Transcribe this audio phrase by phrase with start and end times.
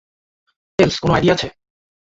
[0.79, 1.47] Tales, কোন idea আছে?